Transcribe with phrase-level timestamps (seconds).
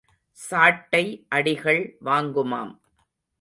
[0.37, 1.03] சாட்டை
[1.29, 2.73] அடிகள் வாங்குமாம்.